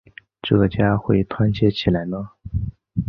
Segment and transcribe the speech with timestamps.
[0.41, 2.31] 这个家会团结起来呢？